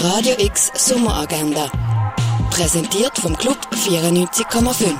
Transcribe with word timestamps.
Radio 0.00 0.34
X 0.38 0.70
Sommeragenda. 0.76 1.68
Präsentiert 2.50 3.18
vom 3.18 3.36
Club 3.36 3.58
94,5. 3.72 4.94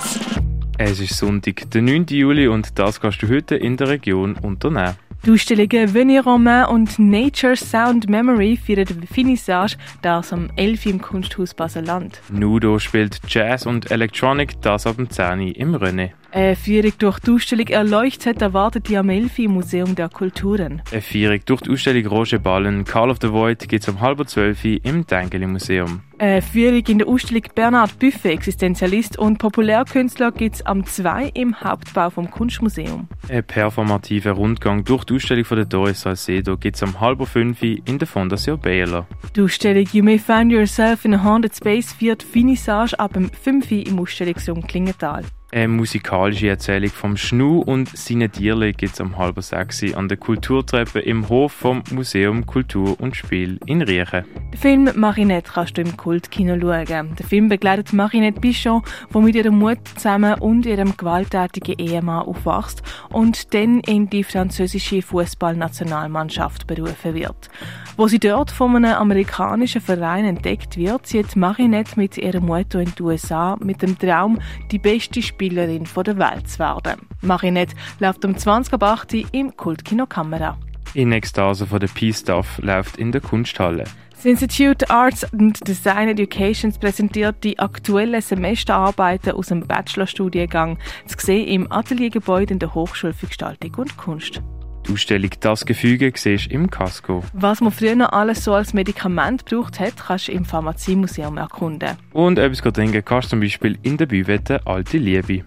Es 0.77 0.99
ist 0.99 1.17
Sonntag, 1.17 1.71
der 1.71 1.83
9. 1.83 2.07
Juli 2.09 2.49
und 2.49 2.77
das 2.77 3.01
kannst 3.01 3.23
du 3.23 3.29
heute 3.29 3.55
in 3.55 3.77
der 3.77 3.91
Region 3.91 4.35
unternehmen. 4.43 4.97
Die 5.25 5.31
Ausstellungen 5.31 5.95
Venir 5.95 6.25
Romain 6.25 6.67
und 6.67 6.99
Nature 6.99 7.55
Sound 7.55 8.11
Memory 8.11 8.57
feiern 8.57 8.87
die 8.87 9.07
Finissage, 9.07 9.77
das 10.03 10.33
am 10.33 10.51
11. 10.57 10.87
im 10.87 11.01
Kunsthaus 11.01 11.55
Basel-Land. 11.55 12.21
Nudo 12.31 12.81
spielt 12.81 13.21
Jazz 13.29 13.67
und 13.67 13.93
Electronic, 13.93 14.61
das 14.63 14.85
ab 14.85 14.97
dem 14.97 15.09
10. 15.09 15.53
im 15.53 15.77
René. 15.77 16.11
Eine 16.31 16.57
Führung 16.57 16.93
durch 16.99 17.21
die 17.21 17.31
Ausstellung 17.31 17.69
Erleuchtet 17.69 18.43
erwartet 18.43 18.89
die 18.91 18.99
am 18.99 19.09
11. 19.09 19.39
im 19.39 19.53
Museum 19.53 19.95
der 19.95 20.11
Kulturen. 20.11 20.83
Eine 20.93 21.01
Führung 21.01 21.41
durch 21.47 21.63
die 21.63 21.71
Ausstellung 21.71 22.07
Roger 22.07 22.39
Ballen, 22.39 22.85
Call 22.85 23.09
of 23.09 23.17
the 23.23 23.31
Void 23.31 23.67
gibt 23.67 23.83
es 23.83 23.89
um 23.89 24.01
halb 24.01 24.29
zwölf 24.29 24.63
im 24.63 25.07
Tengeli 25.07 25.47
Museum. 25.47 26.03
Eine 26.19 26.43
Führung 26.43 26.83
in 26.87 26.99
der 26.99 27.09
Ausstellung 27.09 27.45
Bernhard 27.55 27.99
Buffet, 27.99 28.33
Existenzialist 28.33 29.19
und 29.19 29.39
Populärkünstler 29.39 30.31
gibt 30.33 30.57
es 30.57 30.67
am 30.67 30.85
2 30.85 31.31
im 31.33 31.59
Hauptbau 31.63 32.11
vom 32.11 32.31
Kunstmuseum. 32.31 33.09
Ein 33.31 33.45
performativer 33.45 34.33
Rundgang 34.33 34.85
durch 34.85 35.05
die 35.05 35.15
Ausstellung 35.15 35.47
von 35.47 35.57
der 35.57 35.67
Doris 35.67 36.03
Salcedo 36.03 36.59
gibt 36.59 36.77
es 36.77 36.83
um 36.83 37.01
halb 37.01 37.27
fünf 37.27 37.63
in 37.63 37.99
der 37.99 38.07
Fondation 38.07 38.61
Baylor. 38.61 39.07
Die 39.35 39.41
Ausstellung 39.41 39.87
You 39.93 40.05
May 40.05 40.19
Find 40.19 40.53
Yourself 40.53 41.07
in 41.07 41.15
a 41.15 41.25
Haunted 41.25 41.57
Space 41.57 41.95
führt 41.95 42.23
Finissage 42.23 42.99
ab 42.99 43.15
dem 43.15 43.31
5 43.31 43.71
im 43.71 43.99
Ausstellungsraum 43.99 44.67
Klingenthal. 44.67 45.25
Eine 45.51 45.69
musikalische 45.69 46.49
Erzählung 46.49 46.91
vom 46.91 47.17
Schnu 47.17 47.61
und 47.63 47.89
seinen 47.97 48.31
Tierle 48.31 48.75
gibt 48.75 48.93
es 48.93 49.01
um 49.01 49.17
halb 49.17 49.43
sechs 49.43 49.83
an 49.95 50.07
der 50.07 50.19
Kulturtreppe 50.19 51.01
im 51.01 51.27
Hof 51.31 51.53
vom 51.53 51.83
Museum 51.91 52.45
Kultur 52.45 53.01
und 53.01 53.17
Spiel 53.17 53.59
in 53.65 53.81
Riechen. 53.81 54.27
Den 54.53 54.59
Film 54.59 54.91
Marinette 54.95 55.51
kannst 55.51 55.79
du 55.79 55.81
im 55.81 55.97
Kultkino 55.97 56.61
schauen. 56.61 57.17
Der 57.17 57.27
Film 57.27 57.49
begleitet 57.49 57.95
Marinette 57.95 58.39
Bichon, 58.41 58.83
die 59.15 59.19
mit 59.21 59.37
ihrem 59.37 59.59
Mut 59.59 59.79
zusammen 59.95 60.35
und 60.39 60.67
ihrem 60.67 60.95
gewalttätigen 60.95 61.79
Ehemann 61.79 62.27
aufwachst 62.27 62.83
und 63.09 63.55
dann 63.55 63.81
in 63.81 64.11
die 64.11 64.25
französische 64.25 65.01
Fußballnationalmannschaft 65.01 66.67
berufen 66.67 67.15
wird. 67.15 67.49
Wo 67.99 68.07
sie 68.07 68.21
dort 68.21 68.53
von 68.53 68.77
einem 68.77 68.95
amerikanischen 68.95 69.81
Verein 69.81 70.25
entdeckt 70.25 70.77
wird, 70.77 71.05
zieht 71.05 71.35
Marinette 71.35 71.95
mit 71.97 72.17
ihrer 72.17 72.39
Mutter 72.39 72.79
in 72.79 72.95
die 72.97 73.03
USA 73.03 73.57
mit 73.61 73.83
dem 73.83 73.99
Traum, 73.99 74.39
die 74.71 74.79
beste 74.79 75.21
Spielerin 75.21 75.83
der 76.07 76.17
Welt 76.17 76.49
zu 76.49 76.61
werden. 76.61 77.09
Marinette 77.23 77.75
läuft 77.99 78.25
um 78.25 78.35
20.08 78.35 79.25
Uhr 79.25 79.29
im 79.33 79.57
Kultkino 79.57 80.07
Kamera. 80.07 80.57
In 80.95 81.11
Ekstase 81.11 81.67
von 81.67 81.81
der 81.81 81.89
Peace-Stuff 81.89 82.61
läuft 82.63 82.99
in 82.99 83.11
der 83.11 83.21
Kunsthalle. 83.21 83.83
Das 84.13 84.25
Institute 84.25 84.89
Arts 84.89 85.25
and 85.33 85.67
Design 85.67 86.09
Education 86.09 86.73
präsentiert 86.79 87.43
die 87.43 87.59
aktuellen 87.59 88.21
Semesterarbeiten 88.21 89.33
aus 89.33 89.49
dem 89.49 89.67
Bachelorstudiengang, 89.67 90.79
zu 91.07 91.17
sehen 91.19 91.49
im 91.49 91.73
Ateliergebäude 91.73 92.53
in 92.53 92.61
der 92.61 92.77
Hochschule 92.77 93.13
für 93.13 93.27
Gestaltung 93.27 93.75
und 93.75 93.97
Kunst. 93.97 94.41
Die 94.89 94.95
Ausstellung 94.95 95.31
«Das 95.41 95.67
Gefüge» 95.67 96.13
siehst 96.15 96.47
du 96.47 96.55
im 96.55 96.71
Casco. 96.71 97.23
Was 97.35 97.61
man 97.61 97.73
früher 97.73 97.95
noch 97.95 98.13
alles 98.13 98.45
so 98.45 98.55
als 98.55 98.73
Medikament 98.73 99.45
gebraucht 99.45 99.79
hat, 99.81 99.93
kannst 99.99 100.29
du 100.29 100.33
im 100.33 100.47
Pharmaziemuseum 100.47 101.37
erkunden. 101.37 101.91
Und 102.13 102.39
etwas 102.39 102.73
trinken 102.73 103.05
kannst 103.05 103.27
du 103.27 103.31
zum 103.31 103.41
Beispiel 103.41 103.79
in 103.83 103.99
der 103.99 104.07
Büwette 104.07 104.67
«Alte 104.67 104.97
Liebe». 104.97 105.45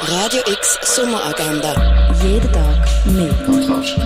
Radio 0.00 0.40
X 0.50 0.78
Sommeragenda. 0.82 2.12
Jeden 2.22 2.52
Tag 2.52 3.06
mehr. 3.06 3.34
Kontrast. 3.44 4.00